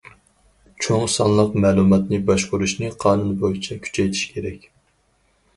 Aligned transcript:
چوڭ 0.85 1.03
سانلىق 1.15 1.53
مەلۇماتنى 1.65 2.19
باشقۇرۇشنى 2.31 2.91
قانۇن 3.05 3.31
بويىچە 3.45 3.81
كۈچەيتىش 3.85 4.25
كېرەك. 4.33 4.67